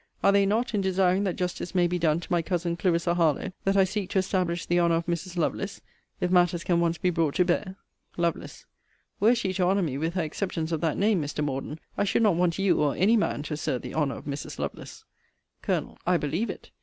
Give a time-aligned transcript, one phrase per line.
[0.23, 3.51] Are they not, in desiring that justice may be done to my Cousin Clarissa Harlowe,
[3.65, 5.37] that I seek to establish the honour of Mrs.
[5.37, 5.79] Lovelace,
[6.19, 7.75] if matters can once be brought to bear?
[8.17, 8.47] Lovel.
[9.19, 11.43] Were she to honour me with her acceptance of that name, Mr.
[11.43, 14.57] Morden, I should not want you or any man to assert the honour of Mrs.
[14.57, 15.05] Lovelace.
[15.61, 15.99] Col.
[16.07, 16.71] I believe it.